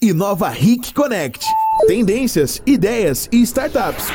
[0.00, 1.44] Inova Ric Connect.
[1.88, 4.06] Tendências, ideias e startups.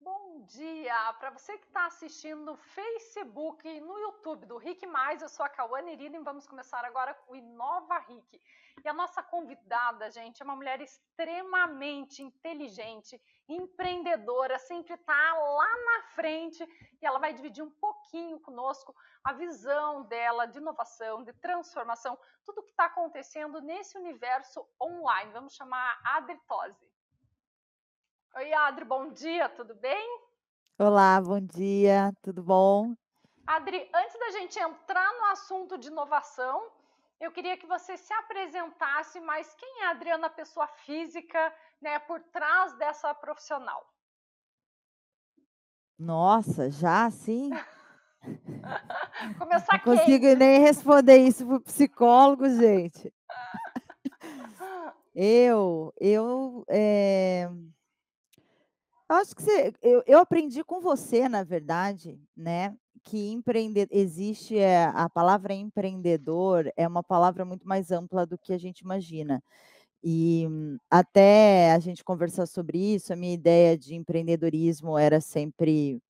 [0.00, 1.12] Bom dia!
[1.18, 5.44] Para você que está assistindo no Facebook e no YouTube do Rick Mais, eu sou
[5.44, 8.40] a Cauane Irina e vamos começar agora com o Inova Ric.
[8.84, 13.20] E a nossa convidada, gente, é uma mulher extremamente inteligente,
[13.54, 16.62] empreendedora, sempre está lá na frente
[17.00, 18.94] e ela vai dividir um pouquinho conosco
[19.24, 25.32] a visão dela de inovação, de transformação, tudo que está acontecendo nesse universo online.
[25.32, 26.90] Vamos chamar a Adri Tosi.
[28.36, 30.20] Oi, Adri, bom dia, tudo bem?
[30.78, 32.94] Olá, bom dia, tudo bom?
[33.46, 36.70] Adri, antes da gente entrar no assunto de inovação,
[37.20, 42.20] eu queria que você se apresentasse, mas quem é a Adriana, pessoa física, né, por
[42.32, 43.84] trás dessa profissional?
[45.98, 47.50] Nossa, já assim?
[49.38, 53.12] Começar Não consigo nem responder isso para o psicólogo, gente.
[55.12, 57.50] Eu, eu, é...
[59.08, 62.76] eu acho que você, eu, eu aprendi com você, na verdade, né?
[63.02, 68.52] Que empreender, existe é, a palavra empreendedor é uma palavra muito mais ampla do que
[68.52, 69.42] a gente imagina.
[70.02, 70.46] E
[70.90, 76.00] até a gente conversar sobre isso, a minha ideia de empreendedorismo era sempre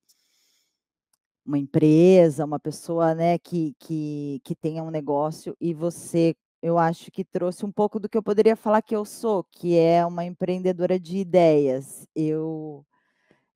[1.45, 7.09] uma empresa, uma pessoa, né, que que que tenha um negócio, e você, eu acho
[7.11, 10.23] que trouxe um pouco do que eu poderia falar que eu sou, que é uma
[10.23, 12.07] empreendedora de ideias.
[12.15, 12.85] Eu,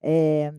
[0.03, 0.53] eh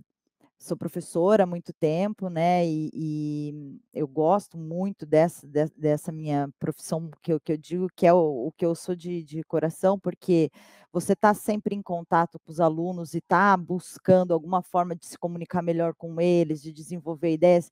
[0.66, 6.48] sou professora há muito tempo, né, e e eu gosto muito dessa de dessa minha
[6.58, 9.42] profissão que eu que eu digo que é o o que eu sou de de
[9.44, 10.50] coração, porque
[10.92, 15.18] você está sempre em contato com os alunos e está buscando alguma forma de se
[15.18, 17.70] comunicar melhor com eles, de desenvolver ideias,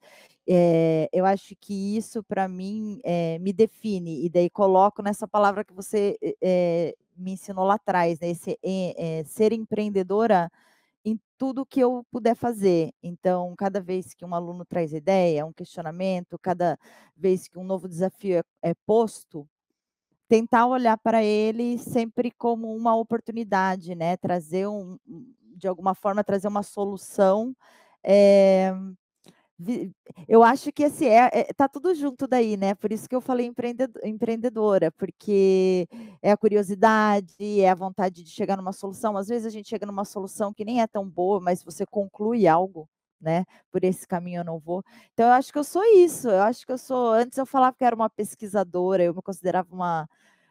[0.49, 5.65] eh, eu acho que isso para mim, eh, me define, e daí coloco nessa palavra
[5.65, 8.59] que você, eh, me ensinou lá atrás, né, esse,
[9.27, 10.51] ser empreendedora
[11.05, 12.93] em tudo que eu puder fazer.
[13.03, 16.79] Então, cada vez que um aluno traz ideia, um questionamento, cada
[17.17, 19.47] vez que um novo desafio é, é posto,
[20.29, 24.17] tentar olhar para ele sempre como uma oportunidade, né?
[24.17, 24.99] Trazer um,
[25.57, 27.55] de alguma forma, trazer uma solução.
[28.03, 28.73] É,
[30.29, 32.75] eu acho que esse é, é tá tudo junto daí, né?
[32.75, 33.51] Por isso que eu falei
[34.05, 35.87] empreendedora, porque
[36.21, 39.17] é a curiosidade, é a vontade de chegar numa solução.
[39.17, 42.47] Às vezes a gente chega numa solução que nem é tão boa, mas você conclui
[42.49, 42.89] algo,
[43.21, 43.45] né?
[43.71, 44.83] Por esse caminho eu não vou.
[45.13, 46.29] Então eu acho que eu sou isso.
[46.29, 47.13] Eu acho que eu sou.
[47.13, 50.09] Antes eu falava que era uma pesquisadora, eu me considerava uma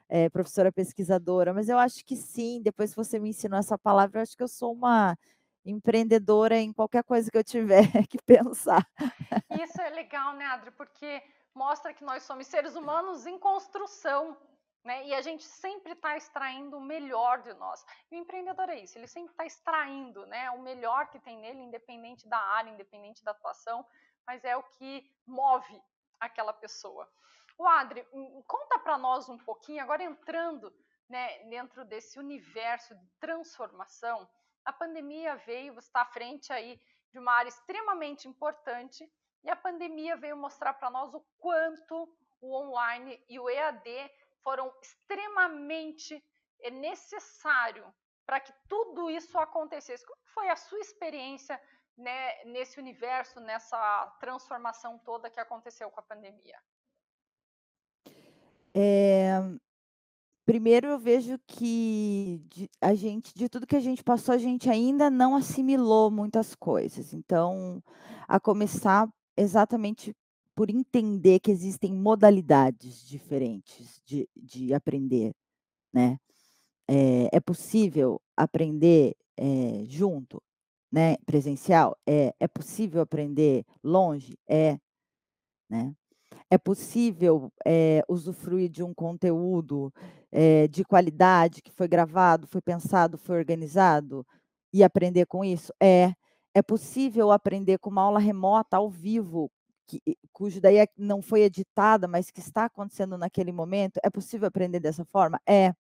[0.10, 2.62] é, professora pesquisadora, mas eu acho que sim.
[2.62, 5.18] Depois que você me ensinou essa palavra, eu acho que eu sou uma
[5.66, 8.86] empreendedora em qualquer coisa que eu tiver que pensar.
[9.62, 10.72] Isso é legal, né, Adri?
[10.72, 11.22] Porque
[11.54, 14.38] mostra que nós somos seres humanos em construção,
[14.84, 15.08] né?
[15.08, 17.86] E a gente sempre está extraindo o melhor de nós.
[18.12, 21.62] E o empreendedor é isso, ele sempre está extraindo né, o melhor que tem nele,
[21.62, 23.86] independente da área, independente da atuação,
[24.28, 25.82] mas é o que move
[26.20, 27.10] aquela pessoa.
[27.58, 28.06] O Adri,
[28.48, 30.74] conta para nós um pouquinho, agora entrando
[31.08, 34.28] né, dentro desse universo de transformação,
[34.66, 36.80] a pandemia veio, você está à frente aí
[37.12, 39.10] de uma área extremamente importante
[39.44, 42.10] e a pandemia veio mostrar para nós o quanto
[42.42, 46.24] o online e o EAD foram extremamente
[46.62, 47.94] é, necessário
[48.26, 50.06] para que tudo isso acontecesse.
[50.06, 51.62] Como foi a sua experiência
[51.98, 56.60] né, nesse universo, nessa transformação toda que aconteceu com a pandemia?
[58.76, 59.40] É,
[60.48, 62.42] Primeiro eu vejo que
[62.82, 67.14] a gente de tudo que a gente passou, a gente ainda não assimilou muitas coisas.
[67.14, 67.82] Então,
[68.28, 70.14] a começar exatamente
[70.54, 75.32] por entender que existem modalidades diferentes de de aprender,
[75.94, 76.18] né.
[76.90, 80.42] Eh, é possível aprender, eh, junto,
[80.92, 81.98] né, presencial?
[82.08, 82.34] É.
[82.40, 84.38] É possível aprender longe?
[84.50, 84.78] É,
[85.70, 85.96] né.
[86.54, 89.92] É possível, eh, usufruir de um conteúdo,
[90.32, 94.24] eh, de qualidade, que foi gravado, foi pensado, foi organizado,
[94.72, 95.74] e aprender com isso?
[95.82, 96.14] É.
[96.54, 99.50] É possível aprender com uma aula remota, ao vivo,
[99.88, 100.00] que
[100.32, 104.00] cujo daí é não foi editada, mas que está acontecendo naquele momento?
[104.04, 105.40] É possível aprender dessa forma?
[105.50, 105.74] É.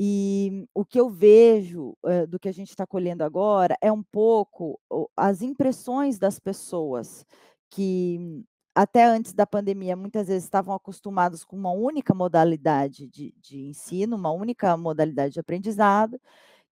[0.00, 4.02] E o que eu vejo, hã, do que a gente está colhendo agora, é um
[4.02, 4.80] pouco
[5.16, 7.24] as impressões das pessoas
[7.70, 8.42] que
[8.74, 14.16] até antes da pandemia, muitas vezes estavam acostumados com uma única modalidade de de ensino,
[14.16, 16.20] uma única modalidade de aprendizado,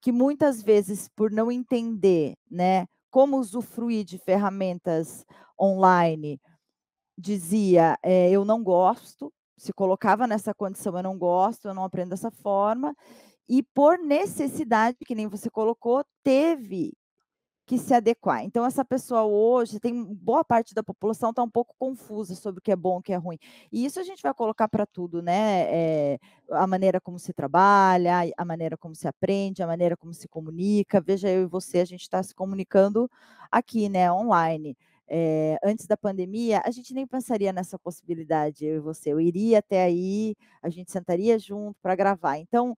[0.02, 5.25] que muitas vezes, por não entender, né, como usufruir de ferramentas
[5.61, 6.41] online,
[7.19, 12.11] dizia: eh, "Eu não gosto", se colocava nessa condição, eu não gosto, eu não aprendo
[12.11, 12.94] dessa forma,
[13.49, 16.93] e por necessidade, que nem você colocou, teve
[17.70, 18.43] que se adequar.
[18.43, 22.61] Então, essa pessoa hoje, tem boa parte da população está um pouco confusa sobre o
[22.61, 23.38] que é bom o que é ruim.
[23.70, 25.67] E isso a gente vai colocar para tudo, né?
[25.69, 26.19] É,
[26.50, 31.00] a maneira como se trabalha, a maneira como se aprende, a maneira como se comunica.
[31.00, 33.08] Veja, eu e você, a gente está se comunicando
[33.52, 34.76] aqui, né, online.
[35.06, 39.12] É, antes da pandemia, a gente nem pensaria nessa possibilidade, eu e você.
[39.12, 42.37] Eu iria até aí, a gente sentaria junto para gravar.
[42.37, 42.76] Então,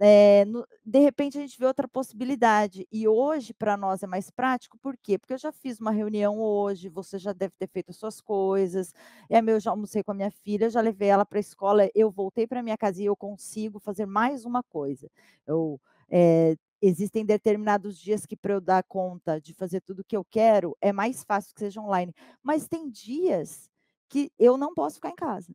[0.00, 2.86] é, no, de repente a gente vê outra possibilidade.
[2.90, 5.18] E hoje, para nós, é mais prático, por quê?
[5.18, 8.92] Porque eu já fiz uma reunião hoje, você já deve ter feito as suas coisas,
[9.28, 11.88] é meu, eu já almocei com a minha filha, já levei ela para a escola,
[11.94, 15.08] eu voltei para minha casa e eu consigo fazer mais uma coisa.
[15.46, 15.80] Eu,
[16.10, 20.24] é, existem determinados dias que para eu dar conta de fazer tudo o que eu
[20.24, 22.12] quero, é mais fácil que seja online.
[22.42, 23.70] Mas tem dias
[24.08, 25.54] que eu não posso ficar em casa.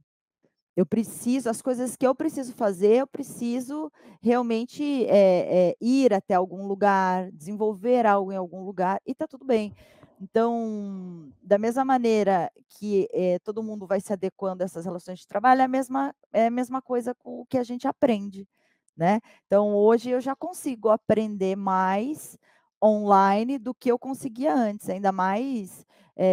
[0.78, 3.92] Eu preciso, as coisas que eu preciso fazer, eu preciso
[4.22, 9.44] realmente é, é, ir até algum lugar, desenvolver algo em algum lugar, e está tudo
[9.44, 9.74] bem.
[10.22, 15.28] Então, da mesma maneira que é, todo mundo vai se adequando a essas relações de
[15.28, 18.48] trabalho, é a mesma, é a mesma coisa com o que a gente aprende,
[18.96, 19.20] né?
[19.48, 22.38] Então, hoje eu já consigo aprender mais
[22.84, 25.84] online do que eu conseguia antes, ainda mais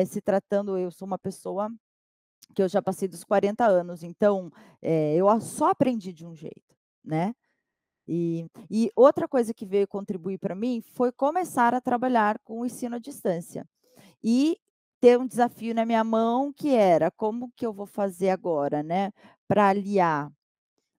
[0.06, 1.70] se tratando, eu sou uma pessoa
[2.54, 4.52] que eu já passei dos 40 anos, então
[4.82, 6.74] é, eu só aprendi de um jeito,
[7.04, 7.34] né?
[8.06, 12.66] E, e outra coisa que veio contribuir para mim foi começar a trabalhar com o
[12.66, 13.66] ensino à distância.
[14.22, 14.58] E
[15.00, 19.12] ter um desafio na minha mão que era como que eu vou fazer agora, né?
[19.48, 20.30] Para aliar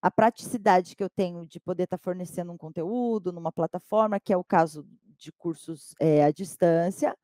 [0.01, 4.31] a praticidade que eu tenho de poder estar tá fornecendo um conteúdo numa plataforma, que
[4.31, 4.85] é o caso
[5.17, 7.17] de cursos é, à distância,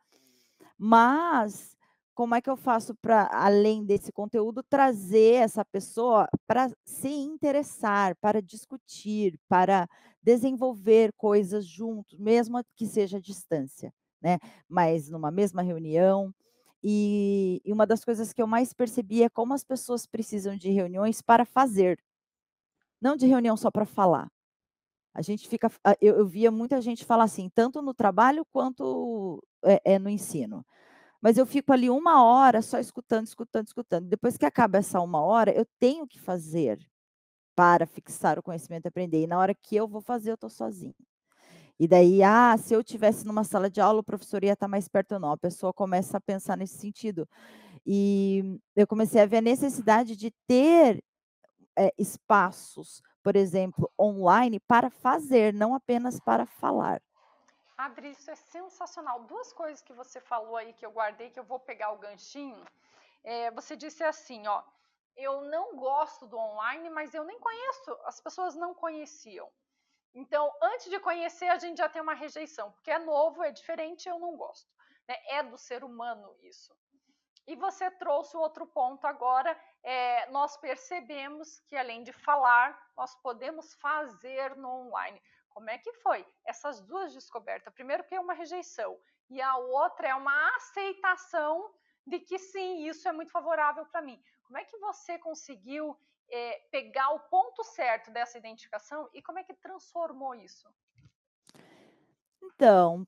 [0.77, 1.77] mas
[2.13, 8.15] como é que eu faço para, além desse conteúdo, trazer essa pessoa para se interessar,
[8.17, 9.87] para discutir, para
[10.21, 14.37] desenvolver coisas juntos, mesmo que seja à distância, né?
[14.67, 16.33] Mas numa mesma reunião.
[16.83, 20.71] E, e uma das coisas que eu mais percebi é como as pessoas precisam de
[20.71, 21.99] reuniões para fazer,
[22.99, 24.27] não de reunião só para falar.
[25.13, 25.69] A gente fica,
[25.99, 30.65] eu, eu, via muita gente falar assim, tanto no trabalho quanto é, é no ensino
[31.21, 34.07] mas eu fico ali uma hora só escutando, escutando, escutando.
[34.07, 36.79] Depois que acaba essa uma hora, eu tenho que fazer
[37.56, 39.21] para fixar o conhecimento e aprender.
[39.23, 40.95] E na hora que eu vou fazer, eu estou sozinha.
[41.79, 44.88] E daí, ah, se eu tivesse numa sala de aula, o professor ia estar mais
[44.88, 45.31] perto ou não.
[45.31, 47.27] A pessoa começa a pensar nesse sentido.
[47.85, 51.03] E eu comecei a ver a necessidade de ter
[51.77, 57.01] é, espaços, por exemplo, online, para fazer, não apenas para falar.
[57.85, 59.23] Adri, isso é sensacional.
[59.23, 62.63] Duas coisas que você falou aí que eu guardei, que eu vou pegar o ganchinho.
[63.23, 64.63] É, você disse assim, ó,
[65.15, 69.51] eu não gosto do online, mas eu nem conheço, as pessoas não conheciam.
[70.13, 74.07] Então, antes de conhecer, a gente já tem uma rejeição, porque é novo, é diferente,
[74.07, 74.69] eu não gosto.
[75.07, 75.15] Né?
[75.27, 76.75] É do ser humano isso.
[77.47, 83.73] E você trouxe outro ponto agora, é, nós percebemos que além de falar, nós podemos
[83.75, 85.19] fazer no online.
[85.53, 87.74] Como é que foi essas duas descobertas?
[87.74, 89.00] Primeiro que é uma rejeição
[89.30, 91.71] e a outra é uma aceitação
[92.06, 94.21] de que sim, isso é muito favorável para mim.
[94.44, 95.98] Como é que você conseguiu
[96.30, 100.67] é, pegar o ponto certo dessa identificação e como é que transformou isso?
[102.41, 103.08] Então,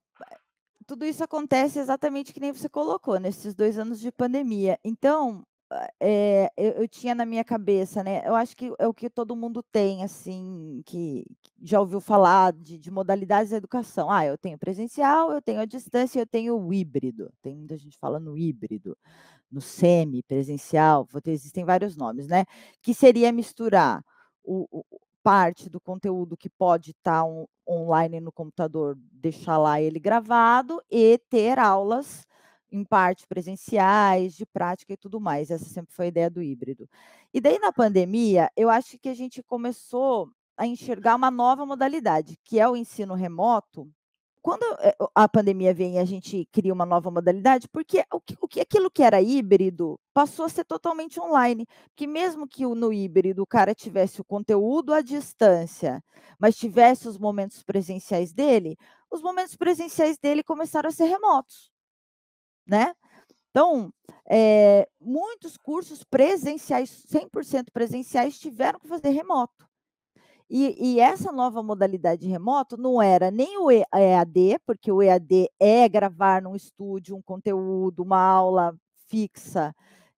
[0.86, 4.80] tudo isso acontece exatamente que nem você colocou, nesses dois anos de pandemia.
[4.84, 5.46] Então,
[6.00, 8.22] é, eu, eu, tinha na minha cabeça, né?
[8.26, 11.26] Eu acho que é o que todo mundo tem, assim, que,
[11.62, 14.10] já ouviu falar de, de, modalidades da educação.
[14.12, 17.32] Ah, eu tenho presencial, eu tenho a distância, eu tenho o híbrido.
[17.42, 18.98] Tem muita gente falando híbrido,
[19.52, 22.46] no semi-presencial, existem vários nomes, né?
[22.82, 24.04] Que seria misturar
[24.44, 24.84] o, o
[25.24, 30.82] parte do conteúdo que pode estar tá on, online no computador, deixar lá ele gravado
[30.92, 32.28] e ter aulas
[32.74, 35.52] em parte presenciais, de prática e tudo mais.
[35.52, 36.90] Essa sempre foi a ideia do híbrido.
[37.32, 42.38] E daí, na pandemia, eu acho que a gente começou a enxergar uma nova modalidade,
[42.44, 43.88] que é o ensino remoto.
[44.42, 48.60] Quando eh, a pandemia vem a gente cria uma nova modalidade, porque o que, que
[48.60, 51.66] aquilo que era híbrido passou a ser totalmente online.
[51.90, 56.04] Porque mesmo que no híbrido o cara tivesse o conteúdo à distância,
[56.40, 58.78] mas tivesse os momentos presenciais dele,
[59.12, 61.73] os momentos presenciais dele começaram a ser remotos
[62.66, 62.94] né?
[63.50, 63.94] Então,
[64.28, 69.68] é, muitos cursos presenciais, 100% presenciais, tiveram que fazer remoto.
[70.50, 75.88] E, e, essa nova modalidade remoto não era nem o EAD, porque o EAD é
[75.90, 78.76] gravar num estúdio um conteúdo, uma aula
[79.08, 79.74] fixa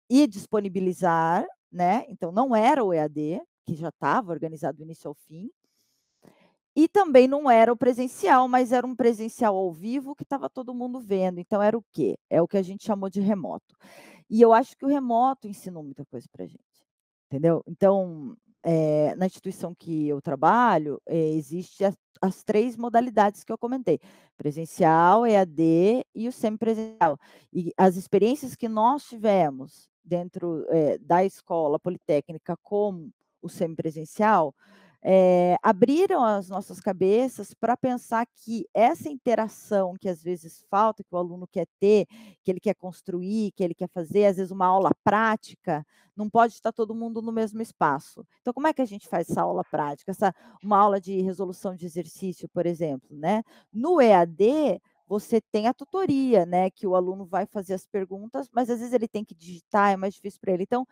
[0.09, 2.05] e disponibilizar, né?
[2.09, 5.49] Então não era o EAD, que já estava organizado do início ao fim.
[6.75, 10.73] E também não era o presencial, mas era um presencial ao vivo que estava todo
[10.73, 11.39] mundo vendo.
[11.39, 12.17] Então era o quê?
[12.29, 13.75] É o que a gente chamou de remoto.
[14.29, 16.63] E eu acho que o remoto ensinou muita coisa para a gente,
[17.27, 17.63] entendeu?
[17.67, 23.57] Então, é, na instituição que eu trabalho, é, existe as, as, três modalidades que eu
[23.57, 23.99] comentei:
[24.35, 27.17] presencial, EAD e o semipresencial.
[27.53, 34.53] E as experiências que nós tivemos dentro é, da escola politécnica como o semipresencial,
[35.07, 41.13] é, abriram as nossas cabeças para pensar que essa interação que às vezes falta, que
[41.13, 42.07] o aluno quer ter,
[42.43, 45.85] que ele quer construir, que ele quer fazer, às vezes uma aula prática,
[46.15, 48.25] não pode estar todo mundo no mesmo espaço.
[48.41, 50.09] Então, como é que a gente faz essa aula prática?
[50.09, 50.33] Essa,
[50.63, 53.43] uma aula de resolução de exercício, por exemplo, né?
[53.71, 56.71] No EAD, você tem a tutoria, né?
[56.71, 59.97] Que o aluno vai fazer as perguntas, mas às vezes ele tem que digitar, é
[59.97, 60.63] mais difícil para ele.
[60.63, 60.87] Então,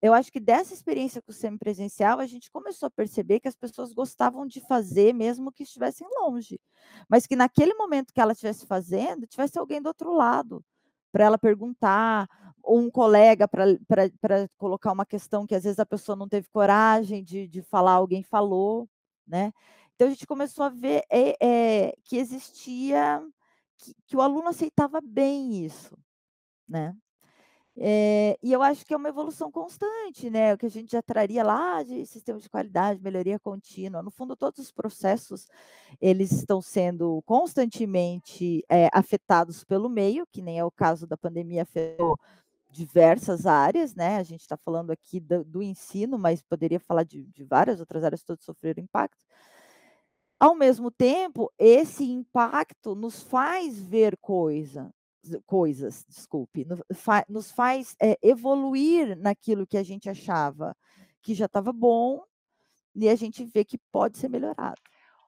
[0.00, 3.56] eu acho que dessa experiência com o semipresencial, a gente começou a perceber que as
[3.56, 6.60] pessoas gostavam de fazer, mesmo que estivessem longe.
[7.08, 10.64] Mas que naquele momento que ela estivesse fazendo, tivesse alguém do outro lado,
[11.10, 12.28] para ela perguntar,
[12.62, 17.24] ou um colega para colocar uma questão que às vezes a pessoa não teve coragem
[17.24, 18.88] de, de falar, alguém falou,
[19.26, 19.52] né?
[19.94, 23.20] Então a gente começou a ver é, é, que existia,
[23.78, 25.98] que, que o aluno aceitava bem isso,
[26.68, 26.94] né?
[27.80, 30.52] É, e eu acho que é uma evolução constante, né?
[30.52, 34.02] O que a gente já traria lá de sistema de qualidade, melhoria contínua.
[34.02, 35.46] No fundo, todos os processos
[36.00, 41.62] eles estão sendo constantemente é, afetados pelo meio, que nem é o caso da pandemia
[41.62, 42.18] afetou
[42.68, 44.16] diversas áreas, né?
[44.16, 48.02] A gente está falando aqui do, do, ensino, mas poderia falar de, de várias outras
[48.02, 49.24] áreas que todas sofreram impacto.
[50.40, 54.92] Ao mesmo tempo, esse impacto nos faz ver coisa,
[55.46, 56.66] coisas, desculpe,
[57.28, 60.76] nos faz é, evoluir naquilo que a gente achava
[61.22, 62.24] que já estava bom
[62.94, 64.80] e a gente vê que pode ser melhorado.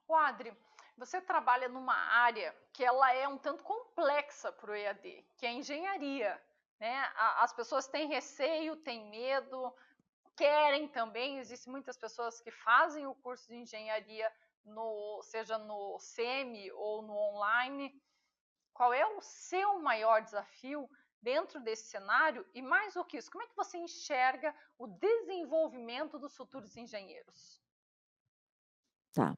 [0.08, 0.52] O Adri,
[0.96, 5.48] você trabalha numa área que ela é um tanto complexa para o EAD, que é
[5.48, 6.40] a engenharia.
[6.78, 6.94] Né?
[7.38, 9.72] As pessoas têm receio, têm medo,
[10.36, 11.38] querem também.
[11.38, 14.30] Existem muitas pessoas que fazem o curso de engenharia,
[14.64, 17.94] no, seja no SEMI ou no online.
[18.80, 20.88] Qual é o seu maior desafio
[21.20, 22.46] dentro desse cenário?
[22.54, 27.60] E mais do que isso, como é que você enxerga o desenvolvimento dos futuros engenheiros?
[29.12, 29.36] Tá.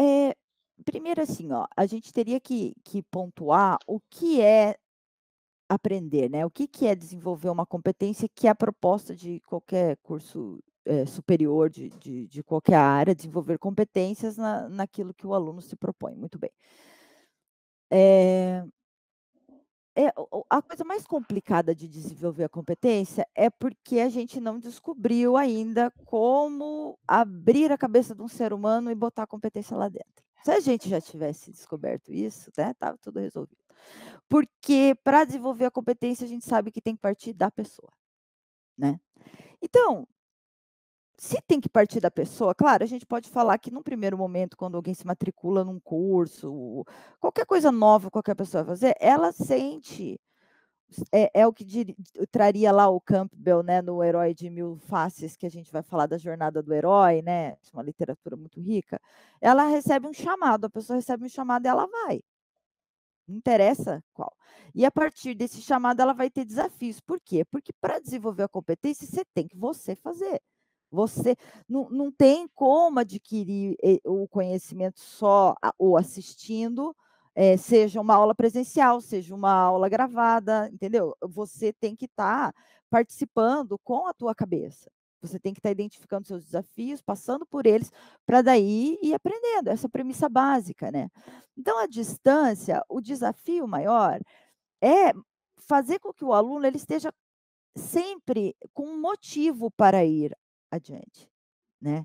[0.00, 0.34] É,
[0.86, 4.78] primeiro, assim, ó, a gente teria que, que pontuar o que é
[5.68, 6.46] aprender, né?
[6.46, 11.04] O que, que é desenvolver uma competência que é a proposta de qualquer curso é,
[11.04, 16.14] superior de, de, de, qualquer área, desenvolver competências na, naquilo que o aluno se propõe.
[16.14, 16.50] Muito bem.
[17.90, 18.64] É,
[19.98, 20.12] é,
[20.50, 25.90] a coisa mais complicada de desenvolver a competência é porque a gente não descobriu ainda
[26.04, 30.24] como abrir a cabeça de um ser humano e botar a competência lá dentro.
[30.44, 33.56] Se a gente já tivesse descoberto isso, né, estava tudo resolvido.
[34.28, 37.90] Porque para desenvolver a competência, a gente sabe que tem que partir da pessoa,
[38.76, 39.00] né?
[39.62, 40.06] Então,
[41.16, 44.56] se tem que partir da pessoa, claro, a gente pode falar que num primeiro momento,
[44.56, 46.84] quando alguém se matricula num curso,
[47.20, 50.20] qualquer coisa nova qualquer pessoa vai fazer, ela sente.
[51.12, 51.96] É, é o que dir,
[52.30, 56.06] traria lá o Campbell, né, no Herói de Mil Faces, que a gente vai falar
[56.06, 57.48] da jornada do herói, né?
[57.48, 59.00] É uma literatura muito rica.
[59.40, 62.22] Ela recebe um chamado, a pessoa recebe um chamado e ela vai.
[63.26, 64.36] Não interessa qual.
[64.74, 67.00] E a partir desse chamado, ela vai ter desafios.
[67.00, 67.44] Por quê?
[67.44, 70.40] Porque para desenvolver a competência, você tem que você fazer.
[70.90, 71.36] Você
[71.68, 76.94] não, não tem como adquirir eh, o conhecimento só ou assistindo,
[77.34, 81.14] é, seja uma aula presencial, seja uma aula gravada, entendeu?
[81.20, 84.90] Você tem que estar tá participando com a tua cabeça.
[85.20, 87.92] Você tem que estar tá identificando seus desafios, passando por eles,
[88.24, 89.68] para daí ir aprendendo.
[89.68, 91.10] Essa premissa básica, né?
[91.56, 94.20] Então, a distância, o desafio maior
[94.80, 95.12] é
[95.58, 97.12] fazer com que o aluno ele esteja
[97.76, 100.34] sempre com um motivo para ir
[100.70, 101.28] adiante,
[101.80, 102.04] né?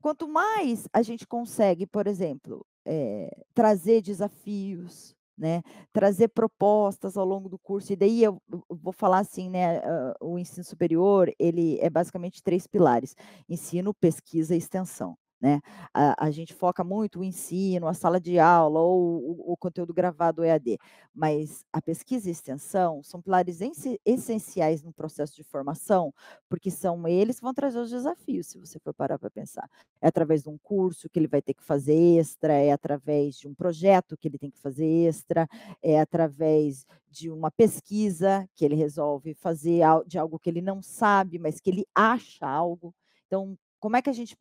[0.00, 7.48] Quanto mais a gente consegue, por exemplo, é, trazer desafios, né, trazer propostas ao longo
[7.48, 11.90] do curso, e daí eu, vou falar assim, né, uh, o ensino superior, ele é
[11.90, 13.16] basicamente três pilares,
[13.48, 15.16] ensino, pesquisa e extensão.
[15.40, 15.60] Né?
[15.92, 19.92] A, a gente foca muito o ensino, a sala de aula ou o, o conteúdo
[19.92, 20.78] gravado EAD,
[21.14, 23.60] mas a pesquisa e extensão são pilares
[24.04, 26.12] essenciais no processo de formação,
[26.48, 29.68] porque são eles que vão trazer os desafios, se você for parar para pensar.
[30.00, 33.46] É através de um curso que ele vai ter que fazer extra, é através de
[33.46, 35.48] um projeto que ele tem que fazer extra,
[35.82, 41.38] é através de uma pesquisa que ele resolve fazer de algo que ele não sabe,
[41.38, 42.94] mas que ele acha algo.
[43.26, 44.36] Então, como é que a gente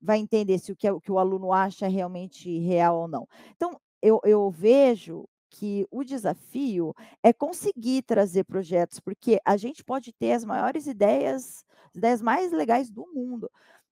[0.00, 3.28] vai entender se o que, o que o aluno acha é realmente real ou não.
[3.56, 10.12] Então, eu, eu vejo que o desafio é conseguir trazer projetos, porque a gente pode
[10.12, 13.50] ter as maiores ideias, as ideias mais legais do mundo.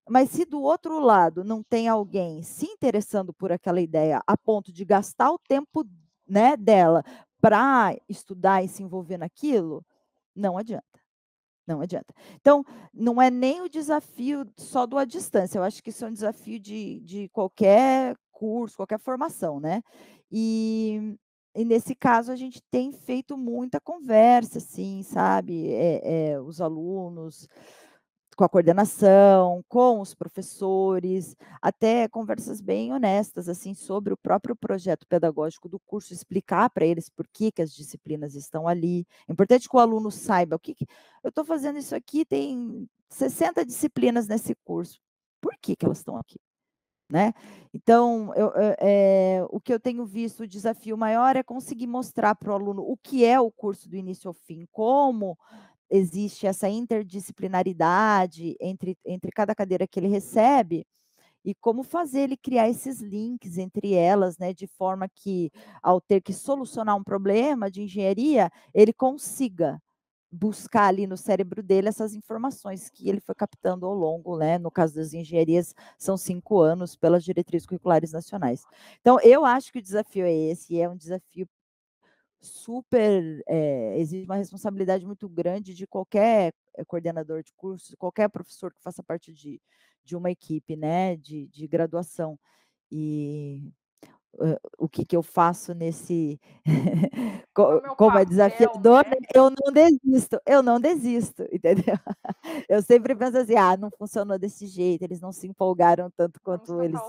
[0.08, 4.72] Mas se do outro lado não tem alguém se interessando por aquela ideia a ponto
[4.72, 5.86] de gastar o tempo
[6.28, 7.04] né, dela
[7.40, 9.84] para estudar e se envolver naquilo,
[10.34, 10.91] não adianta.
[11.66, 12.12] Não adianta.
[12.40, 16.08] Então, não é nem o desafio só do à distância, eu acho que isso é
[16.08, 19.82] um desafio de, de qualquer curso, qualquer formação, né?
[20.30, 21.16] E,
[21.54, 25.68] e nesse caso a gente tem feito muita conversa, assim, sabe?
[25.72, 27.46] É, é, os alunos
[28.42, 35.06] com a coordenação, com os professores, até conversas bem honestas assim sobre o próprio projeto
[35.06, 39.06] pedagógico do curso, explicar para eles por que, que as disciplinas estão ali.
[39.28, 40.88] É importante que o aluno saiba o que, que
[41.22, 44.98] eu estou fazendo isso aqui, tem 60 disciplinas nesse curso.
[45.40, 46.40] Por que, que elas estão aqui?
[47.08, 47.32] Né?
[47.72, 52.50] Então, eu, é, o que eu tenho visto, o desafio maior é conseguir mostrar para
[52.50, 55.38] o aluno o que é o curso do início ao fim, como
[55.92, 60.86] existe essa interdisciplinaridade entre, entre cada cadeira que ele recebe
[61.44, 65.50] e como fazer ele criar esses links entre elas, né, de forma que,
[65.82, 69.80] ao ter que solucionar um problema de engenharia, ele consiga
[70.30, 74.58] buscar ali no cérebro dele essas informações que ele foi captando ao longo, né?
[74.58, 78.64] No caso das engenharias, são cinco anos pelas diretrizes curriculares nacionais.
[79.00, 81.46] Então, eu acho que o desafio é esse, é um desafio
[82.42, 88.72] super é, exige uma responsabilidade muito grande de qualquer eh, coordenador de curso, qualquer professor
[88.72, 89.60] que faça parte de,
[90.04, 92.38] de uma equipe, né, de, de graduação.
[92.90, 93.72] E
[94.34, 96.40] uh, o que, que eu faço nesse
[97.96, 99.16] como é desafiador, né?
[99.34, 101.96] eu não desisto, eu não desisto, entendeu?
[102.68, 106.82] Eu sempre penso assim, ah, não funcionou desse jeito, eles não se empolgaram tanto quanto
[106.82, 107.00] eles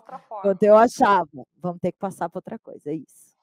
[0.41, 1.27] quanto eu achava.
[1.57, 3.33] Vamos ter que passar para outra coisa, é isso.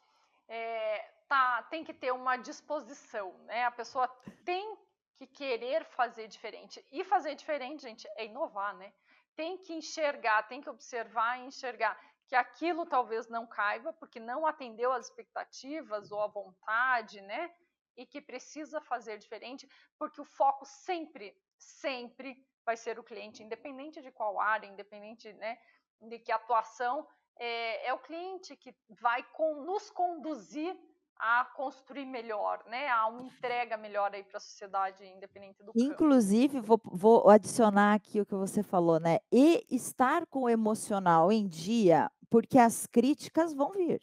[0.48, 3.64] É, tá, tem que ter uma disposição, né?
[3.64, 4.08] A pessoa
[4.44, 4.76] tem
[5.14, 6.84] que querer fazer diferente.
[6.90, 8.92] E fazer diferente, gente, é inovar, né?
[9.36, 14.44] Tem que enxergar, tem que observar e enxergar que aquilo talvez não caiba, porque não
[14.44, 17.54] atendeu às expectativas ou à vontade, né?
[17.96, 24.02] E que precisa fazer diferente, porque o foco sempre, sempre vai ser o cliente, independente
[24.02, 25.58] de qual área, independente né,
[26.00, 30.76] de que atuação, é, é o cliente que vai com, nos conduzir
[31.20, 32.88] a construir melhor, né?
[32.88, 38.22] A uma entrega melhor aí para a sociedade independente do Inclusive, vou, vou, adicionar aqui
[38.22, 39.18] o que você falou, né?
[39.30, 44.00] E estar com o emocional em dia, porque as críticas vão vir.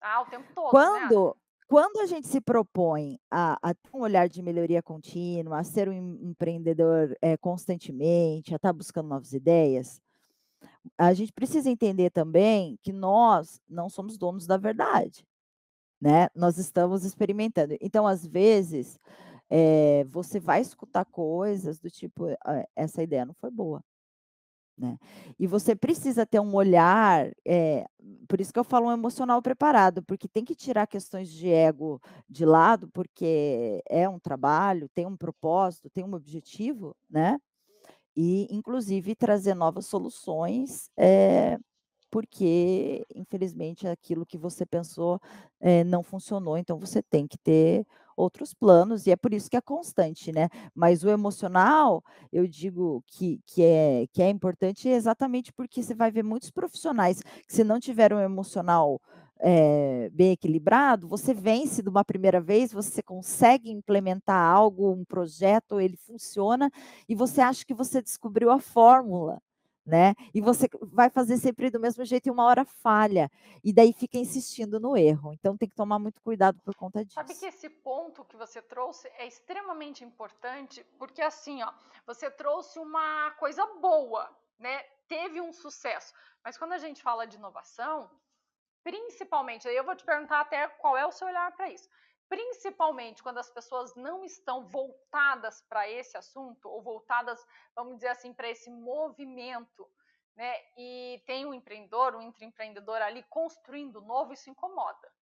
[0.00, 0.64] Ah, o tempo todo.
[0.64, 1.32] Né, quando, né?
[1.68, 5.88] quando a gente se propõe a, a, ter um olhar de melhoria contínua, a ser
[5.88, 10.02] um empreendedor é, constantemente, a estar tá buscando novas ideias,
[10.98, 15.24] a gente precisa entender também que nós não somos donos da verdade
[16.02, 16.28] né?
[16.34, 17.76] Nós estamos experimentando.
[17.80, 18.98] Então, às vezes,
[19.48, 23.80] é, você vai escutar coisas do tipo, ah, essa ideia não foi boa.
[24.76, 24.98] Né?
[25.38, 27.86] E você precisa ter um olhar, é,
[28.26, 32.00] por isso que eu falo um emocional preparado, porque tem que tirar questões de ego
[32.28, 37.38] de lado, porque é um trabalho, tem um propósito, tem um objetivo, né?
[38.16, 41.58] E, inclusive, trazer novas soluções é,
[42.12, 45.18] porque, infelizmente, aquilo que você pensou
[45.58, 49.56] é, não funcionou, então você tem que ter outros planos, e é por isso que
[49.56, 50.50] é constante, né?
[50.74, 56.10] Mas o emocional, eu digo que, que, é, que é importante exatamente porque você vai
[56.10, 59.00] ver muitos profissionais que, se não tiver um emocional
[59.40, 65.80] é, bem equilibrado, você vence de uma primeira vez, você consegue implementar algo, um projeto,
[65.80, 66.70] ele funciona,
[67.08, 69.40] e você acha que você descobriu a fórmula
[69.84, 70.14] né?
[70.32, 73.30] E você vai fazer sempre do mesmo jeito e uma hora falha.
[73.64, 75.32] E daí fica insistindo no erro.
[75.32, 77.14] Então tem que tomar muito cuidado por conta disso.
[77.14, 81.72] Sabe que esse ponto que você trouxe é extremamente importante, porque assim, ó,
[82.06, 84.82] você trouxe uma coisa boa, né?
[85.08, 86.14] Teve um sucesso.
[86.44, 88.10] Mas quando a gente fala de inovação,
[88.82, 91.88] principalmente, aí eu vou te perguntar até qual é o seu olhar para isso
[92.32, 98.32] principalmente quando as pessoas não estão voltadas para esse assunto, ou voltadas, vamos dizer assim,
[98.32, 99.86] para esse movimento
[100.34, 105.12] né, e tem um empreendedor, um intraempreendedor ali construindo novo, isso incomoda.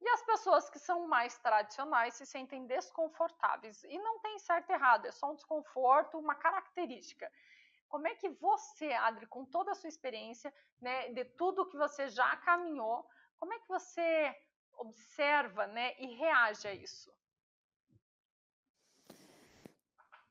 [0.00, 3.82] E as pessoas que são mais tradicionais se sentem desconfortáveis.
[3.82, 7.28] E não tem certo e errado, é só um desconforto, uma característica.
[7.88, 12.06] Como é que você, Adri, com toda a sua experiência, né, de tudo que você
[12.06, 13.04] já caminhou,
[13.40, 14.36] como é que você
[14.78, 17.12] observa né, e reage a isso?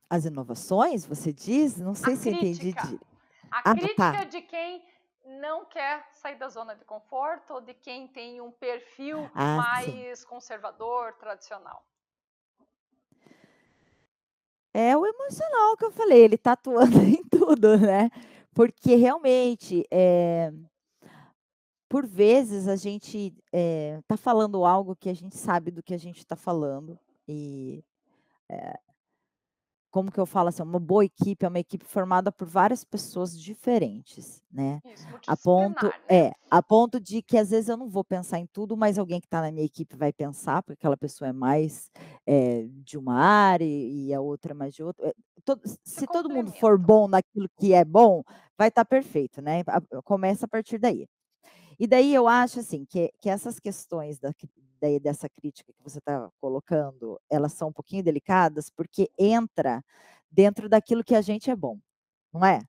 [0.10, 1.78] As inovações, você diz?
[1.78, 2.82] Não sei a se crítica.
[2.82, 2.98] entendi.
[2.98, 3.14] De...
[3.52, 4.24] A ah, crítica tá.
[4.26, 4.84] de quem
[5.26, 10.20] não quer sair da zona de conforto ou de quem tem um perfil ah, mais
[10.20, 10.28] sim.
[10.28, 11.86] conservador, tradicional?
[14.74, 18.10] É o emocional que eu falei, ele está atuando em tudo, né?
[18.54, 20.52] Porque realmente, é,
[21.94, 25.98] por vezes, a gente está eh, falando algo que a gente sabe do que a
[26.00, 27.84] gente está falando, e
[28.50, 28.80] é,
[29.92, 33.40] como que eu falo assim, uma boa equipe é uma equipe formada por várias pessoas
[33.40, 34.82] diferentes, né?
[34.86, 35.94] Isso, a ponto né?
[36.10, 39.22] é, a ponto de que às vezes eu não vou pensar em tudo, mas alguém
[39.22, 41.92] que está na minha equipe vai pensar, porque aquela pessoa é mais
[42.26, 45.10] é, de uma área e a outra é mais de outra.
[45.10, 45.14] É,
[45.46, 48.24] todo, se todo mundo for bom naquilo que é bom,
[48.58, 49.64] vai estar tá perfeito, né?
[50.04, 51.08] Começa a partir daí.
[51.84, 54.34] E daí eu acho assim que, que essas questões da,
[54.80, 59.84] daí dessa crítica que você está colocando, elas são um pouquinho delicadas, porque entra
[60.32, 61.78] dentro daquilo que a gente é bom,
[62.32, 62.62] não é?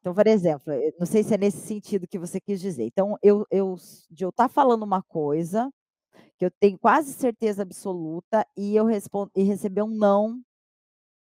[0.00, 2.84] Então, por exemplo, não sei se é nesse sentido que você quis dizer.
[2.84, 3.76] Então, eu, eu
[4.08, 5.70] de eu estar tá falando uma coisa
[6.38, 10.40] que eu tenho quase certeza absoluta e eu respondo e receber um não,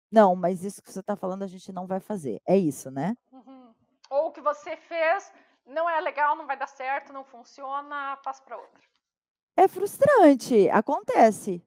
[0.09, 2.41] não, mas isso que você está falando a gente não vai fazer.
[2.47, 3.13] É isso, né?
[3.29, 3.73] Uhum.
[4.09, 5.29] Ou que você fez
[5.65, 8.81] não é legal, não vai dar certo, não funciona, passa para outra.
[9.55, 11.63] É frustrante, acontece.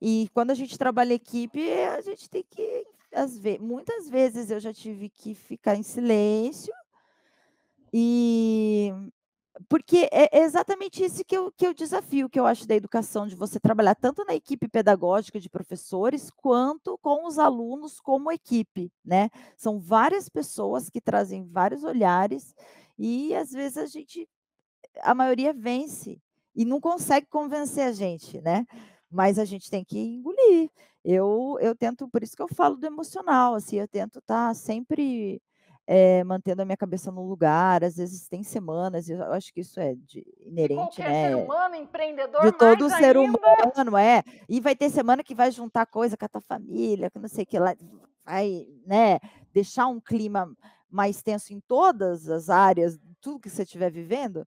[0.00, 4.60] E quando a gente trabalha equipe, a gente tem que, às vezes, muitas vezes eu
[4.60, 6.72] já tive que ficar em silêncio
[7.92, 8.92] e
[9.68, 13.34] porque é exatamente isso que eu, que eu desafio, que eu acho da educação, de
[13.34, 19.30] você trabalhar tanto na equipe pedagógica de professores, quanto com os alunos como equipe, né?
[19.56, 22.54] São várias pessoas que trazem vários olhares
[22.98, 24.28] e às vezes a gente,
[25.02, 26.20] a maioria vence
[26.54, 28.66] e não consegue convencer a gente, né?
[29.10, 30.70] Mas a gente tem que engolir.
[31.04, 34.54] Eu, eu tento, por isso que eu falo do emocional, assim, eu tento estar tá
[34.54, 35.40] sempre
[35.86, 37.84] é, mantendo a minha cabeça no lugar.
[37.84, 41.28] Às vezes tem semanas, eu acho que isso é de, inerente, né?
[41.28, 43.38] ser humano, empreendedor, de todo ser ainda.
[43.38, 44.22] humano, é.
[44.48, 47.44] E vai ter semana que vai juntar coisa com a tua família, que não sei
[47.44, 47.76] o que lá,
[48.24, 49.20] vai, né?
[49.52, 50.52] Deixar um clima
[50.96, 54.46] mais tenso em todas as áreas, tudo que você estiver vivendo.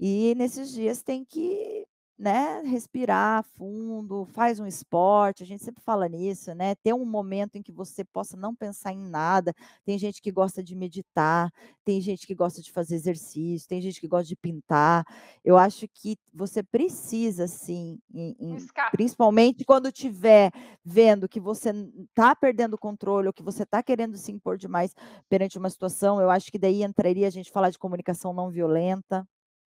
[0.00, 1.86] E nesses dias tem que
[2.18, 6.74] né, respirar fundo, faz um esporte, a gente sempre fala nisso, né?
[6.74, 9.54] Ter um momento em que você possa não pensar em nada.
[9.84, 11.48] Tem gente que gosta de meditar,
[11.84, 15.04] tem gente que gosta de fazer exercício, tem gente que gosta de pintar.
[15.44, 18.56] Eu acho que você precisa, sim, em, em,
[18.90, 20.50] principalmente quando estiver
[20.84, 21.70] vendo que você
[22.10, 24.92] está perdendo o controle ou que você está querendo se impor demais
[25.28, 29.24] perante uma situação, eu acho que daí entraria a gente falar de comunicação não violenta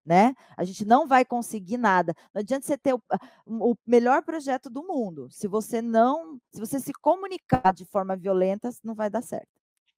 [0.05, 0.35] né?
[0.57, 2.15] A gente não vai conseguir nada.
[2.33, 3.01] Não adianta você ter o,
[3.47, 5.29] o, melhor projeto do mundo.
[5.31, 9.49] Se você não, se você se comunicar de forma violenta, não vai dar certo.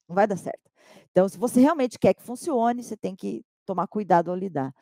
[0.09, 0.71] Não vai dar certo.
[1.11, 4.73] Então, se você realmente quer que funcione, você tem que tomar cuidado ao lidar.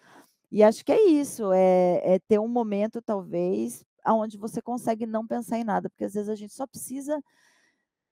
[0.53, 5.27] E acho que é isso, é, é ter um momento, talvez, onde você consegue não
[5.27, 7.21] pensar em nada, porque às vezes a gente só precisa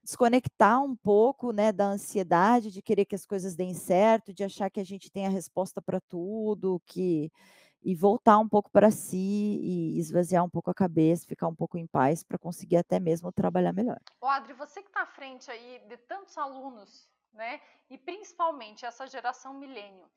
[0.03, 4.69] desconectar um pouco, né, da ansiedade de querer que as coisas deem certo, de achar
[4.69, 7.31] que a gente tem a resposta para tudo, que
[7.85, 11.77] e voltar um pouco para si e esvaziar um pouco a cabeça, ficar um pouco
[11.77, 13.99] em paz para conseguir até mesmo trabalhar melhor.
[14.21, 19.05] O Adri, você que está à frente aí de tantos alunos, né, e principalmente essa
[19.05, 20.09] geração milênio,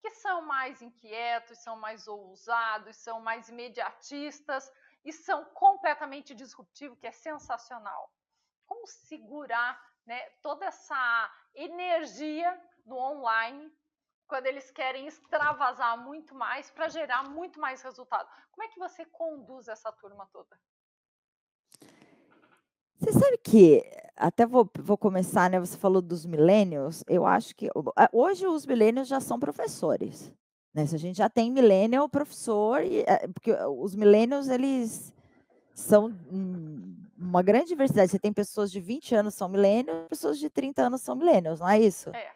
[0.00, 4.70] que são mais inquietos, são mais ousados, são mais imediatistas
[5.04, 8.08] e são completamente disruptivos, que é sensacional
[8.70, 12.56] como segurar né, toda essa energia
[12.86, 13.68] do online
[14.28, 18.28] quando eles querem extravasar muito mais para gerar muito mais resultado.
[18.52, 20.56] Como é que você conduz essa turma toda?
[22.96, 23.82] Você sabe que,
[24.14, 25.58] até vou, vou começar, né?
[25.58, 27.02] Você falou dos millennials.
[27.08, 27.68] Eu acho que
[28.12, 30.32] hoje os millennials já são professores.
[30.72, 30.82] Né?
[30.82, 35.12] A gente já tem millennial professor, e, é, porque os millennials, eles
[35.74, 36.08] são
[37.20, 38.10] uma grande diversidade.
[38.10, 41.68] Você tem pessoas de 20 anos são millennials, pessoas de 30 anos são millennials, não
[41.68, 42.10] é isso?
[42.10, 42.30] É.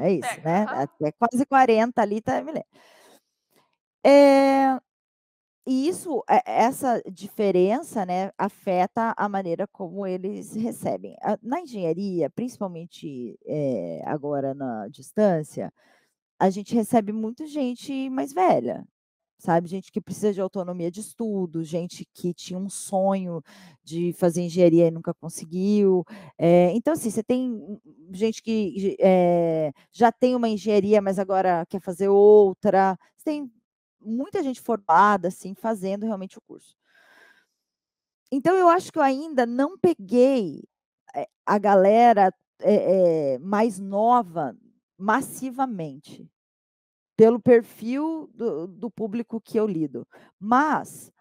[0.00, 0.66] É isso, é, né?
[0.68, 2.66] Até quase 40 ali tá millennial.
[4.04, 4.78] É,
[5.66, 11.14] e isso, eh, essa diferença, né, afeta a maneira como eles recebem.
[11.20, 15.70] A na engenharia, principalmente, eh, agora na distância,
[16.38, 18.86] a gente recebe muito gente mais velha,
[19.38, 23.42] sabe, gente que precisa de autonomia de estudo, gente que tinha um sonho
[23.84, 26.04] de fazer engenharia e nunca conseguiu.
[26.38, 27.78] Eh, então, assim, você tem
[28.12, 32.98] gente que, eh, já tem uma engenharia, mas agora quer fazer outra.
[33.16, 33.50] Você tem
[34.00, 36.74] muita gente formada, assim, fazendo realmente o curso.
[38.30, 40.62] Então eu acho que eu ainda não peguei,
[41.14, 44.56] eh, a galera, eh, mais nova
[44.98, 46.28] massivamente,
[47.18, 50.06] pelo perfil do do público que eu lido.
[50.40, 51.12] Mas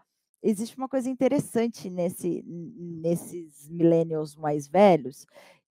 [0.43, 5.25] existe uma coisa interessante nesse nesses millennials mais velhos,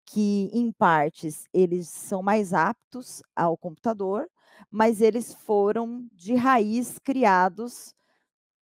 [0.06, 4.28] que em partes eles são mais aptos ao computador,
[4.70, 7.94] mas eles foram de raiz criados,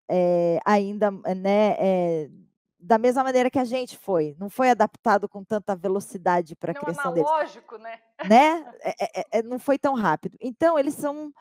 [0.09, 2.31] eh, ainda, né, eh,
[2.79, 6.75] da mesma maneira que a gente foi, não foi adaptado com tanta velocidade para a
[6.75, 7.31] Não criação deles.
[7.31, 8.01] analógico, né.
[8.23, 10.37] Né, eh eh eh, não foi tão rápido.
[10.41, 11.33] Então eles são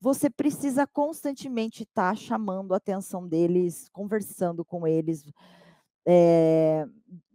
[0.00, 5.24] você precisa constantemente estar chamando a atenção deles, conversando com eles,
[6.06, 6.86] eh,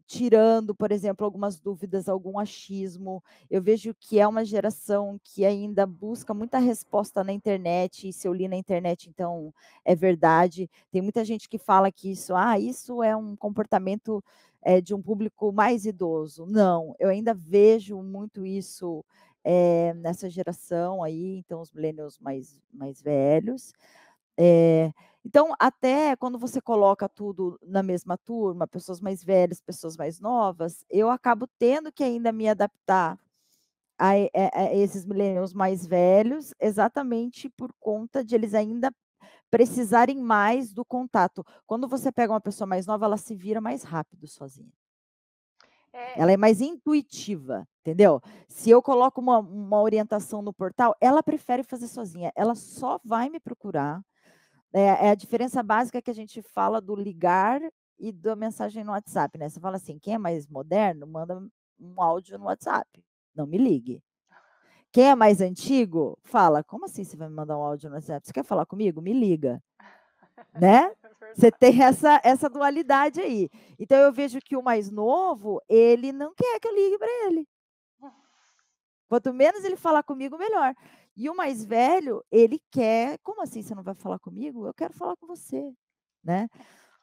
[0.08, 3.24] tirando, por exemplo, algumas dúvidas, algum achismo.
[3.50, 8.28] Eu vejo que é uma geração que ainda busca muita resposta na internet, e se
[8.28, 9.54] eu li na internet, então
[9.86, 10.70] é verdade.
[10.92, 14.24] Tem muita gente que fala que isso, "ah, isso é um comportamento,
[14.64, 16.46] eh, de um público mais idoso".
[16.48, 19.04] Não, eu ainda vejo muito isso,
[19.44, 23.74] eh, nessa geração aí, então os millennials mais mais velhos.
[24.40, 24.92] Eh,
[25.26, 30.86] então até quando você coloca tudo na mesma turma, pessoas mais velhas, pessoas mais novas,
[30.90, 33.20] eu acabo tendo que ainda me adaptar
[34.00, 38.92] a a a esses millennials mais velhos, exatamente por conta de eles ainda
[39.52, 41.46] precisarem mais do contato.
[41.68, 44.72] Quando você pega uma pessoa mais nova, ela se vira mais rápido sozinha.
[45.94, 48.22] É Ela é mais intuitiva, entendeu?
[48.48, 53.30] Se eu coloco uma uma orientação no portal, ela prefere fazer sozinha, ela só vai
[53.30, 54.02] me procurar
[54.74, 57.62] é é a diferença básica que a gente fala do ligar
[58.00, 61.40] e da mensagem no WhatsApp, né, você fala assim: "Quem é mais moderno, manda
[61.80, 62.88] um áudio no WhatsApp,
[63.36, 64.04] não me ligue".
[64.92, 68.28] Quem é mais antigo, fala: "Como assim você vai me mandar um áudio no WhatsApp?
[68.28, 69.02] Você quer falar comigo?
[69.02, 69.62] Me liga".
[70.56, 70.92] Né?
[71.32, 73.50] É Você tem essa essa dualidade aí.
[73.80, 77.48] Então eu vejo que o mais novo, ele não quer que eu ligue para ele.
[79.10, 80.74] Quanto menos ele falar comigo, melhor.
[81.16, 84.66] E o mais velho, ele quer: "Como assim você não vai falar comigo?
[84.68, 85.72] Eu quero falar com você",
[86.24, 86.48] né.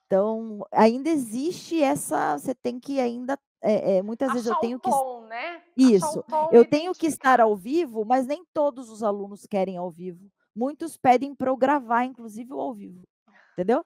[0.06, 4.70] Então, ainda existe essa você tem que ainda, eh eh, muitas vezes eu Achar o
[4.70, 5.62] tenho que tom, né.
[5.82, 9.76] Achar isso, tom eu tenho que estar ao vivo, mas nem todos os alunos querem
[9.78, 10.30] ao vivo.
[10.56, 13.02] Muitos pedem para eu gravar, inclusive o ao vivo,
[13.54, 13.84] entendeu?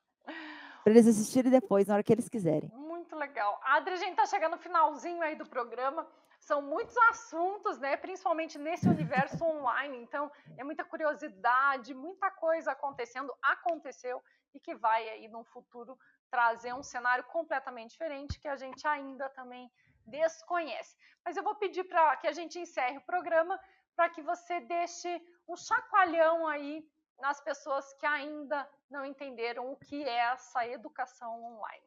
[0.85, 2.71] Para eles assistirem depois, na hora que eles quiserem.
[2.75, 3.59] Muito legal.
[3.65, 6.07] Adri, a gente tá chegando no finalzinho aí do programa,
[6.39, 13.33] são muitos assuntos, né, principalmente nesse universo online, então é muita curiosidade, muita coisa acontecendo,
[13.41, 15.99] aconteceu e que vai aí num futuro
[16.31, 19.73] trazer um cenário completamente diferente que a gente ainda também
[20.05, 20.95] desconhece.
[21.25, 23.59] Mas eu vou pedir pra que a gente encerre o programa,
[23.97, 25.09] pra que você deixe
[25.49, 26.87] um chacoalhão aí
[27.21, 31.85] nas pessoas que ainda não entenderam o que é essa educação online.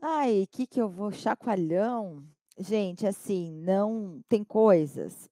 [0.00, 2.22] Ai, que que eu vou chacoalhão?
[2.58, 5.28] Gente, assim, não tem coisas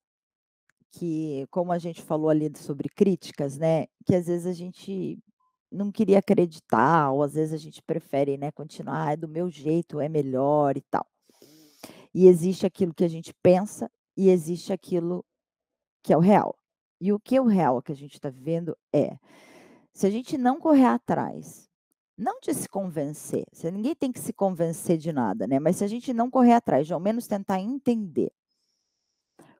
[0.91, 5.19] que, como a gente falou ali sobre críticas, né, que às vezes a gente
[5.71, 9.51] não queria acreditar ou às vezes a gente prefere, né, continuar: "Ah, é do meu
[9.51, 11.07] jeito, é melhor e tal".
[12.15, 15.25] E existe aquilo que a gente pensa e existe aquilo
[16.03, 16.55] que é o real.
[17.05, 19.19] E o que é o real que a gente tá vivendo é,
[19.93, 21.69] se a gente não correr atrás,
[22.17, 25.89] não de se convencer, ninguém tem que se convencer de nada, né, mas se a
[25.89, 28.31] gente não correr atrás de ao menos tentar entender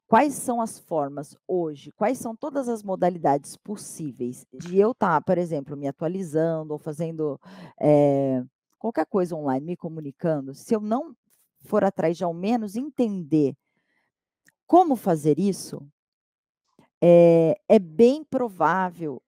[0.07, 5.37] quais são as formas hoje, quais são todas as modalidades possíveis de eu estar, por
[5.37, 7.41] exemplo, me atualizando ou fazendo,
[7.81, 8.45] eh,
[8.79, 11.13] qualquer coisa online, me comunicando, se eu não
[11.63, 13.57] for atrás de ao menos entender
[14.65, 15.85] como fazer isso
[17.03, 19.23] eh, é bem provável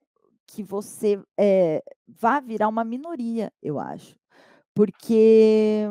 [0.47, 4.17] que você, eh, vá virar uma minoria, eu acho.
[4.75, 5.87] Porque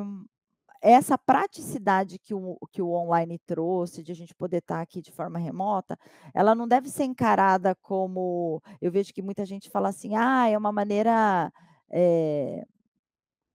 [0.82, 5.12] essa praticidade que o que o online trouxe, de a gente poder estar aqui de
[5.12, 5.98] forma remota,
[6.34, 10.58] ela não deve ser encarada como eu vejo que muita gente fala assim: "Ah, é
[10.58, 11.52] uma maneira,
[11.90, 12.64] eh,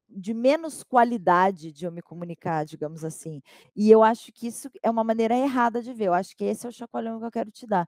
[0.10, 3.42] de menos qualidade de eu me comunicar", digamos assim.
[3.76, 6.66] E eu acho que isso é uma maneira errada de ver, eu acho que esse
[6.66, 7.88] é o chacoalhão que eu quero te dar.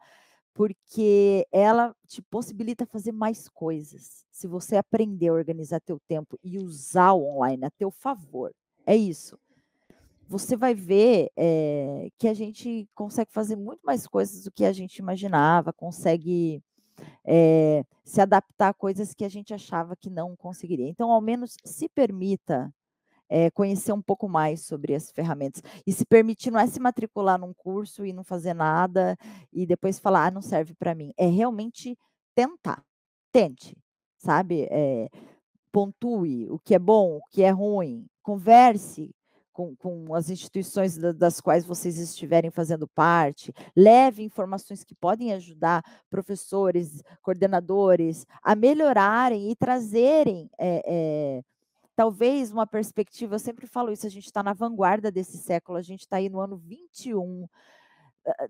[0.54, 4.26] Porque ela te possibilita fazer mais coisas.
[4.32, 8.54] Se você aprender a organizar teu tempo e usar o online a teu favor,
[8.86, 9.40] é isso.
[10.28, 14.72] Você vai ver é, que a gente consegue fazer muito mais coisas do que a
[14.72, 16.64] gente imaginava, consegue
[17.26, 20.88] é, se adaptar a coisas que a gente achava que não conseguiria.
[20.88, 22.74] Então, ao menos se permita
[23.32, 25.64] é, conhecer um pouco mais sobre as ferramentas.
[25.88, 29.18] E se permitir não é se matricular num curso e não fazer nada
[29.54, 31.14] e depois falar, ah, não serve para mim.
[31.18, 31.98] É realmente
[32.36, 32.84] tentar.
[33.32, 33.78] Tente,
[34.18, 34.68] sabe?
[34.70, 35.10] É,
[35.72, 38.06] pontue o que é bom, o que é ruim.
[38.22, 39.16] Converse
[39.54, 45.84] com, com, as instituições das quais vocês estiverem fazendo parte, leve informações que podem ajudar
[46.10, 51.44] professores, coordenadores a melhorarem e trazerem é, é,
[51.96, 55.82] talvez uma perspectiva, eu sempre falo isso, a gente está na vanguarda desse século, a
[55.82, 57.48] gente está aí no ano 21.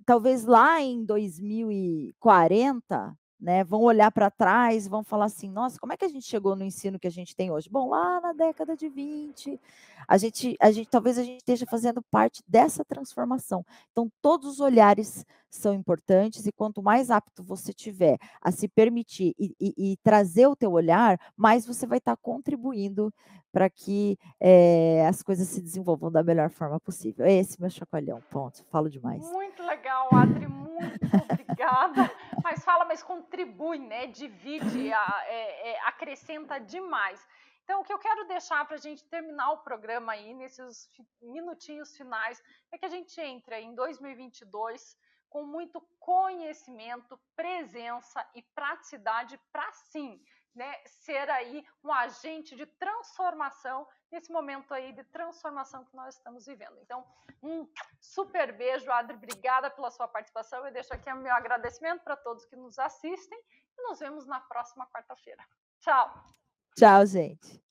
[0.05, 5.97] Talvez lá em 2040, né, vão olhar para trás, vão falar assim: nossa, como é
[5.97, 7.67] que a gente chegou no ensino que a gente tem hoje?
[7.69, 9.59] Bom, lá na década de 20,
[10.07, 13.65] a gente, a gente talvez a gente esteja fazendo parte dessa transformação.
[13.91, 19.35] Então, todos os olhares são importantes e quanto mais apto você tiver a se permitir
[19.37, 23.13] e, e, e trazer o teu olhar, mais você vai estar contribuindo
[23.51, 27.25] para que é, as coisas se desenvolvam da melhor forma possível.
[27.25, 28.63] É esse meu chacoalhão, ponto.
[28.71, 29.21] Falo demais.
[29.29, 32.09] Muito legal, Adri, muito obrigada.
[32.43, 34.07] Mas fala, mas contribui, né?
[34.07, 37.25] Divide, a, é, é, acrescenta demais.
[37.63, 40.89] Então, o que eu quero deixar para a gente terminar o programa aí, nesses
[41.21, 44.97] minutinhos finais, é que a gente entre em 2022
[45.29, 50.21] com muito conhecimento, presença e praticidade para sim,
[50.53, 56.45] né, ser aí um agente de transformação nesse momento aí de transformação que nós estamos
[56.45, 56.77] vivendo.
[56.81, 57.05] Então,
[57.41, 57.67] um
[57.99, 60.65] super beijo, Adri, obrigada pela sua participação.
[60.65, 63.39] Eu deixo aqui o meu agradecimento para todos que nos assistem
[63.77, 65.43] e nos vemos na próxima quarta-feira.
[65.79, 66.35] Tchau.
[66.77, 67.70] Tchau, gente.